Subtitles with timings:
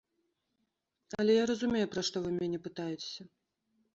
[1.23, 3.23] Але я разумею, пра што вы мяне пытаецеся.